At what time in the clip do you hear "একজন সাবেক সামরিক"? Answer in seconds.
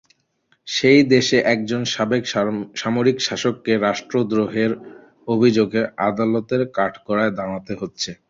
1.53-3.17